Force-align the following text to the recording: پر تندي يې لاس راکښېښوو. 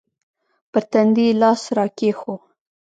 پر 0.71 0.83
تندي 0.91 1.23
يې 1.29 1.33
لاس 1.41 1.61
راکښېښوو. 1.77 2.35